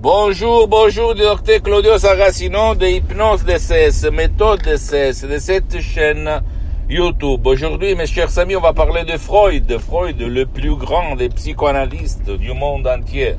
[0.00, 6.40] Bonjour, bonjour, docteur Claudio Saracino de Hypnose DCS, méthode DCS, de cette chaîne
[6.88, 7.44] YouTube.
[7.44, 9.76] Aujourd'hui, mes chers amis, on va parler de Freud.
[9.78, 13.34] Freud, le plus grand des psychanalystes du monde entier,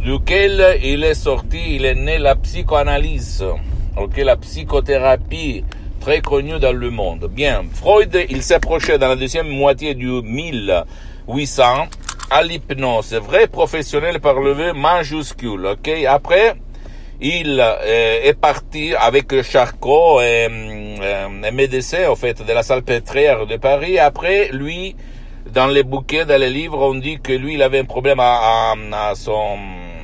[0.00, 3.44] duquel il est sorti, il est né la psychanalyse,
[3.96, 5.64] ok, la psychothérapie
[6.00, 7.28] très connue dans le monde.
[7.28, 11.88] Bien, Freud, il s'approchait dans la deuxième moitié du 1800
[12.30, 15.88] à l'hypnose, vrai professionnel par le V majuscule, ok?
[16.06, 16.54] Après,
[17.20, 23.56] il euh, est parti avec Charcot, et, euh, médecin, en fait, de la salpêtrière de
[23.56, 23.98] Paris.
[23.98, 24.94] Après, lui,
[25.52, 28.72] dans les bouquets, dans les livres, on dit que lui, il avait un problème à,
[28.72, 29.56] à, à son,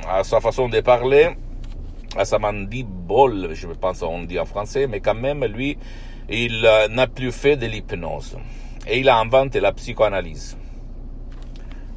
[0.09, 1.29] à sa façon de parler,
[2.17, 5.77] à sa mandibule, je pense on dit en français, mais quand même, lui,
[6.29, 8.37] il euh, n'a plus fait de l'hypnose.
[8.87, 10.57] Et il a inventé la psychoanalyse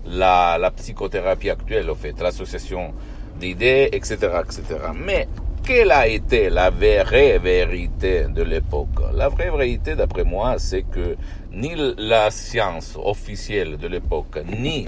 [0.07, 2.95] la, la psychothérapie actuelle, en fait, l'association
[3.39, 4.63] d'idées, etc., etc.
[4.95, 5.29] Mais
[5.65, 9.01] quelle a été la vraie vérité de l'époque?
[9.15, 11.17] La vraie vérité, d'après moi, c'est que
[11.53, 14.87] ni la science officielle de l'époque, ni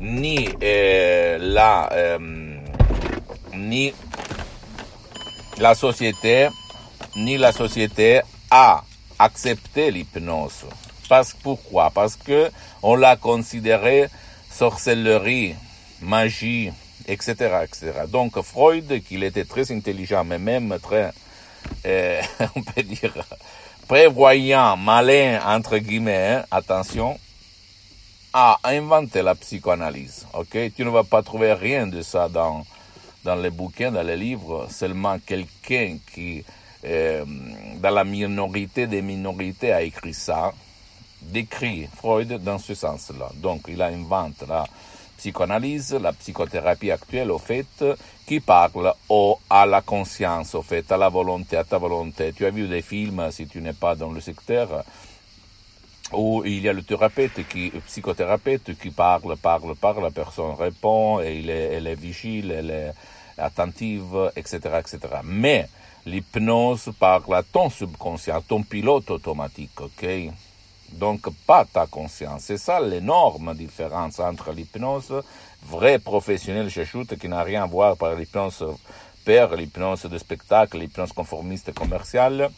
[0.00, 2.18] ni euh, la euh,
[3.54, 3.94] ni
[5.58, 6.48] la société,
[7.16, 8.84] ni la société a
[9.18, 10.66] accepté l'hypnose.
[11.08, 11.90] Parce pourquoi?
[11.90, 12.50] Parce que
[12.82, 14.08] on l'a considéré
[14.50, 15.54] sorcellerie,
[16.00, 16.70] magie,
[17.06, 17.32] etc.,
[17.64, 17.92] etc.
[18.08, 21.12] Donc Freud, qu'il était très intelligent, mais même très,
[21.86, 22.22] euh,
[22.56, 23.14] on peut dire,
[23.88, 27.18] prévoyant, malin entre guillemets, hein, attention,
[28.32, 30.26] a inventé la psychanalyse.
[30.34, 32.64] Ok, tu ne vas pas trouver rien de ça dans
[33.24, 34.68] dans les bouquins, dans les livres.
[34.70, 36.44] Seulement quelqu'un qui,
[36.84, 37.24] euh,
[37.80, 40.52] dans la minorité des minorités, a écrit ça
[41.32, 43.30] décrit Freud dans ce sens-là.
[43.36, 44.64] Donc, il a inventé la
[45.16, 47.84] psychanalyse, la psychothérapie actuelle, au fait,
[48.26, 52.32] qui parle au, à la conscience, au fait, à la volonté, à ta volonté.
[52.32, 54.84] Tu as vu des films, si tu n'es pas dans le secteur,
[56.12, 61.20] où il y a le thérapeute qui, psychothérapeute qui parle, parle, parle, la personne répond,
[61.20, 62.92] et elle est vigile, elle est
[63.38, 64.98] attentive, etc., etc.
[65.24, 65.68] Mais
[66.06, 70.06] l'hypnose parle à ton subconscient, à ton pilote automatique, ok?
[70.92, 72.42] Donc pas ta conscience.
[72.44, 75.22] C'est ça l'énorme différence entre l'hypnose
[75.64, 78.64] vrai professionnel, j'ajoute, qui n'a rien à voir par l'hypnose
[79.24, 82.50] père, l'hypnose de spectacle, l'hypnose conformiste commerciale,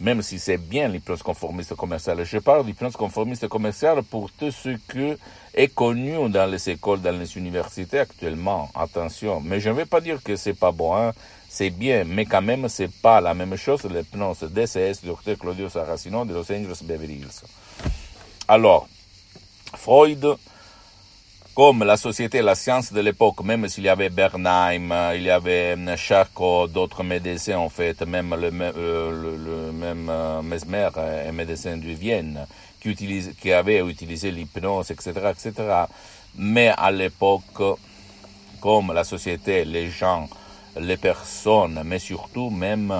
[0.00, 2.24] même si c'est bien l'hypnose conformiste commerciale.
[2.24, 5.14] Je parle d'hypnose conformiste commerciale pour tout ce qui
[5.54, 8.70] est connu dans les écoles, dans les universités actuellement.
[8.74, 9.40] Attention.
[9.40, 11.12] Mais je ne vais pas dire que c'est pas bon, hein.
[11.50, 15.38] C'est bien, mais quand même, c'est pas la même chose l'hypnose DCS, Dr.
[15.38, 17.42] Claudio Saracino de Los Angeles Beverly Hills.
[18.46, 18.86] Alors,
[19.74, 20.36] Freud,
[21.58, 25.74] comme la société la science de l'époque, même s'il y avait Bernheim, il y avait
[25.96, 31.88] Charcot, d'autres médecins en fait, même le, le, le même euh, Mesmer, un médecin de
[31.88, 32.46] Vienne,
[32.80, 35.52] qui, utilise, qui avait utilisé l'hypnose, etc., etc.
[36.36, 37.60] Mais à l'époque,
[38.60, 40.28] comme la société, les gens,
[40.78, 42.92] les personnes, mais surtout même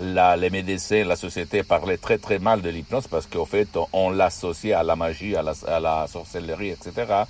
[0.00, 4.10] la, les médecins, la société parlaient très très mal de l'hypnose parce qu'au fait on
[4.10, 7.24] l'associait à la magie, à la, sorcellerie, etc.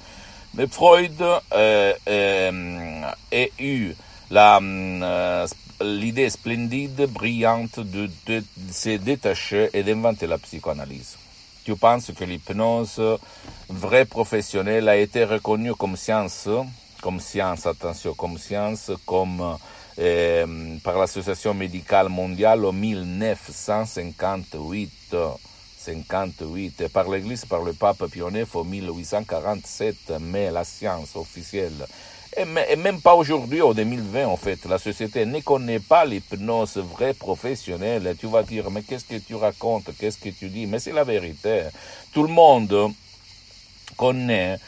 [0.54, 3.02] Mais Freud euh, euh,
[3.32, 3.94] a eu
[4.30, 5.46] la euh,
[5.82, 11.16] l'idée splendide, brillante de, de, de se détacher et d'inventer la psychanalyse.
[11.64, 13.00] Tu penses que l'hypnose
[13.68, 16.48] vraie professionnelle a été reconnue comme science,
[17.02, 19.56] comme science, attention, comme science, comme
[19.98, 25.14] euh, par l'Association médicale mondiale en 1958.
[25.84, 31.86] 58, et par l'Église, par le pape Pionnier en 1847, mais la science officielle.
[32.36, 37.14] Et, même pas aujourd'hui, en 2020, en fait, la société ne connaît pas l'hypnose vraie
[37.14, 38.16] professionnelle.
[38.18, 40.66] Tu vas dire, mais qu'est-ce que tu racontes, qu'est-ce que tu dis?
[40.66, 41.64] Mais c'est la vérité.
[42.12, 42.92] Tout le monde
[43.96, 44.58] connaît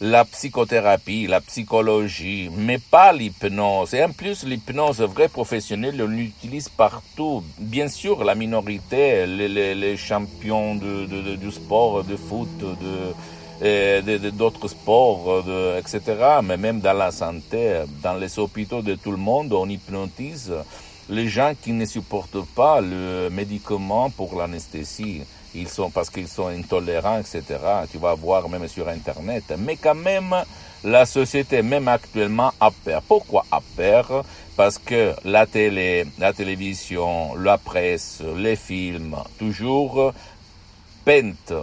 [0.00, 3.94] la psychothérapie, la psychologie, mais pas l'hypnose.
[3.94, 7.42] Et en plus, l'hypnose vrai professionnel, on l'utilise partout.
[7.58, 13.14] Bien sûr, la minorité, les, les, les champions de, de, du sport, de foot, de
[14.30, 16.00] d'autres sports, de, etc.
[16.42, 20.52] Mais même dans la santé, dans les hôpitaux de tout le monde, on hypnotise
[21.08, 25.22] les gens qui ne supportent pas le médicament pour l'anesthésie
[25.56, 27.42] ils sont parce qu'ils sont intolérants, etc.
[27.90, 29.44] Tu vas voir même sur Internet.
[29.58, 30.34] Mais quand même,
[30.84, 33.02] la société, même actuellement, a peur.
[33.02, 33.60] Pourquoi a
[34.56, 40.12] Parce que la télé, la télévision, la presse, les films, toujours
[41.04, 41.54] peintent,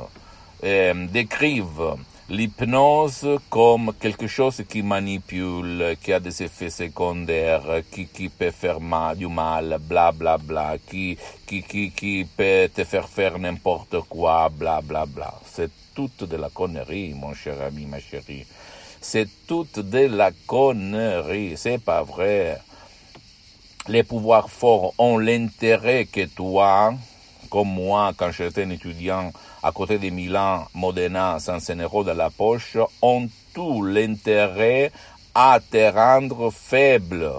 [0.64, 1.96] euh, décrivent
[2.30, 8.80] l'hypnose comme quelque chose qui manipule, qui a des effets secondaires, qui, qui peut faire
[8.80, 14.00] mal, du mal, bla bla bla, qui, qui, qui, qui peut te faire faire n'importe
[14.10, 15.34] quoi, bla bla bla.
[15.46, 18.46] C'est toute de la connerie, mon cher ami, ma chérie.
[19.02, 22.60] C'est toute de la connerie, c'est pas vrai.
[23.90, 26.94] Les pouvoirs forts ont l'intérêt que toi,
[27.50, 32.30] comme moi, quand j'étais un étudiant, à côté de Milan, Modena, San Senero de la
[32.30, 34.92] poche, ont tout l'intérêt
[35.34, 37.32] à te rendre faible.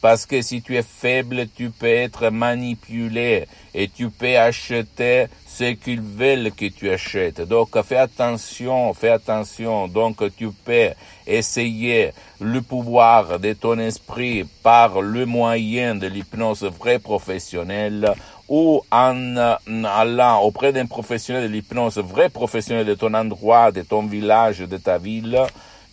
[0.00, 5.72] Parce que si tu es faible, tu peux être manipulé et tu peux acheter ce
[5.72, 7.40] qu'ils veulent que tu achètes.
[7.40, 9.88] Donc fais attention, fais attention.
[9.88, 10.90] Donc tu peux
[11.26, 18.14] essayer le pouvoir de ton esprit par le moyen de l'hypnose vraie professionnelle
[18.48, 24.06] ou en allant auprès d'un professionnel de l'hypnose, vrai professionnel de ton endroit, de ton
[24.06, 25.42] village, de ta ville,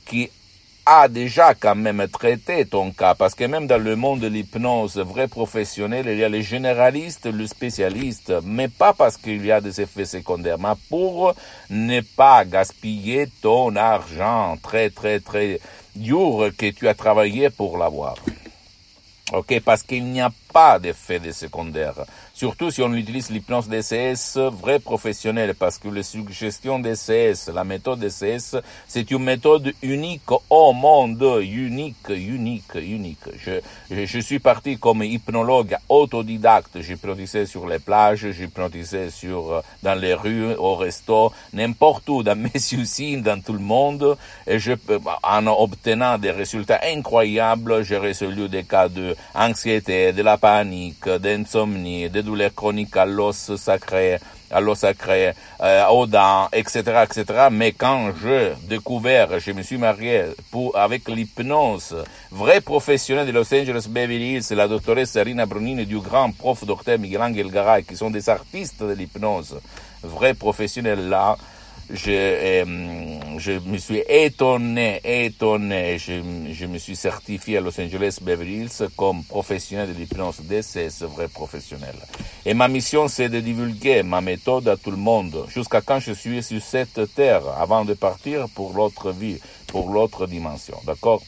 [0.05, 0.29] qui
[0.85, 4.97] a déjà quand même traité ton cas, parce que même dans le monde de l'hypnose
[4.97, 9.61] vrai professionnel, il y a les généralistes, le spécialiste, mais pas parce qu'il y a
[9.61, 11.33] des effets secondaires, mais pour
[11.69, 15.59] ne pas gaspiller ton argent très très très
[15.95, 18.15] dur que tu as travaillé pour l'avoir.
[19.33, 22.05] Ok, parce qu'il n'y a pas d'effet de secondaire.
[22.33, 27.99] Surtout si on utilise l'hypnose DCS vrai professionnel, parce que les suggestions DCS, la méthode
[27.99, 28.57] DCS,
[28.87, 33.27] c'est une méthode unique au monde, unique, unique, unique.
[33.37, 36.81] Je, je, suis parti comme hypnologue autodidacte.
[36.81, 42.51] J'hypnotisais sur les plages, j'hypnotisais sur, dans les rues, au resto, n'importe où, dans mes
[42.73, 44.17] usines, dans tout le monde.
[44.47, 44.73] Et je,
[45.23, 52.07] en obtenant des résultats incroyables, j'ai résolu des cas de anxiété, de la panique, d'insomnie,
[52.07, 54.19] de douleurs chroniques à l'os sacré,
[54.51, 57.47] à l'os sacré, euh, aux dents, etc., etc.
[57.49, 61.95] Mais quand je découvert, je me suis marié pour, avec l'hypnose,
[62.29, 66.99] vrai professionnel de Los Angeles Beverly Hills, la doctoresse Rina Brunini du grand prof docteur
[66.99, 69.59] Miguel Angel Garay, qui sont des artistes de l'hypnose,
[70.03, 71.35] vrai professionnel là,
[71.89, 75.97] je, euh, je me suis étonné, étonné.
[75.99, 76.21] Je,
[76.51, 81.27] je, me suis certifié à Los Angeles Beverly Hills comme professionnel de l'hypnose DCS, vrai
[81.27, 81.95] professionnel.
[82.45, 86.13] Et ma mission, c'est de divulguer ma méthode à tout le monde, jusqu'à quand je
[86.13, 90.77] suis sur cette terre, avant de partir pour l'autre vie, pour l'autre dimension.
[90.85, 91.21] D'accord?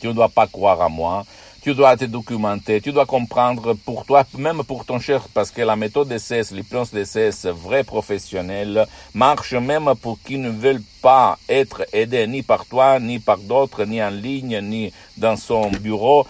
[0.00, 1.24] Tu ne dois pas croire à moi
[1.62, 5.62] tu dois te documenter, tu dois comprendre pour toi, même pour ton cher, parce que
[5.62, 11.84] la méthode d'essai, l'hypnose d'essai, vrai professionnel, marche même pour qui ne veulent pas être
[11.92, 16.26] aidés ni par toi, ni par d'autres, ni en ligne, ni dans son bureau.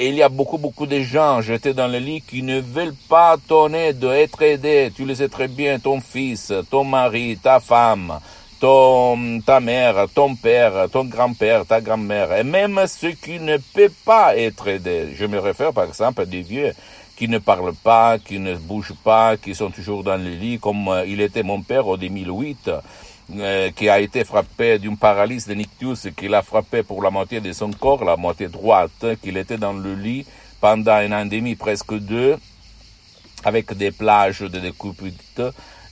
[0.00, 3.36] Il y a beaucoup, beaucoup de gens jetés dans le lit qui ne veulent pas
[3.46, 4.90] ton aide, être aidés.
[4.94, 8.18] Tu le sais très bien, ton fils, ton mari, ta femme,
[8.60, 13.90] ton, ta mère, ton père, ton grand-père, ta grand-mère, et même ceux qui ne peuvent
[14.04, 15.08] pas être aidés.
[15.16, 16.72] Je me réfère par exemple à des vieux
[17.16, 20.88] qui ne parlent pas, qui ne bougent pas, qui sont toujours dans le lit, comme
[20.88, 22.70] euh, il était mon père en 2008,
[23.36, 27.40] euh, qui a été frappé d'une paralysie de nictus, qui l'a frappé pour la moitié
[27.40, 30.26] de son corps, la moitié droite, qu'il était dans le lit
[30.60, 32.36] pendant un an et demi, presque deux,
[33.44, 35.42] avec des plages de découpite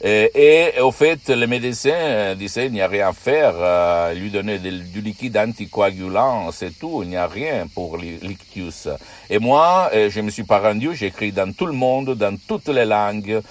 [0.00, 0.30] et,
[0.76, 4.30] et, au fait, le médecin euh, disait il n'y a rien à faire, euh, lui
[4.30, 8.88] donner du liquide anticoagulant, c'est tout, il n'y a rien pour l'ictus.
[9.28, 12.36] Et moi, euh, je me suis pas rendu, j'ai écrit dans tout le monde, dans
[12.46, 13.42] toutes les langues,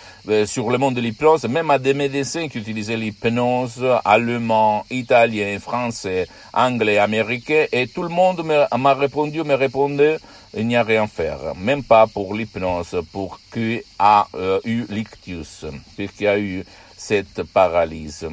[0.46, 6.28] sur le monde de l'hypnose, même à des médecins qui utilisaient l'hypnose, allemand, italien, français,
[6.54, 10.18] anglais, américain, et tout le monde m'a répondu, me répondait,
[10.56, 14.86] il n'y a rien à faire, même pas pour l'hypnose, pour qui a euh, eu
[14.90, 15.66] l'ictus,
[15.98, 16.64] y eu
[16.96, 18.28] cette paralysie.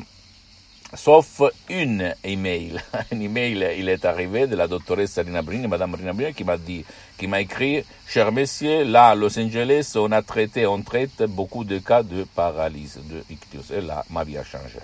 [0.96, 2.80] Sauf une email.
[3.12, 6.56] Un email, il est arrivé de la doctoresse Rina Brini, Madame Rina Brini, qui m'a
[6.56, 6.84] dit,
[7.18, 11.64] qui m'a écrit, cher monsieur, là, à Los Angeles, on a traité, on traite beaucoup
[11.64, 13.70] de cas de paralysie, de ictus.
[13.72, 14.78] Et là, ma vie a changé.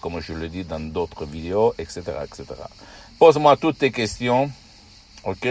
[0.00, 2.44] comme je le dis dans d'autres vidéos, etc., etc.
[3.18, 4.50] Pose-moi toutes tes questions,
[5.24, 5.46] ok?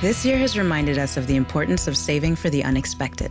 [0.00, 3.30] This year has reminded us of the importance of saving for the unexpected.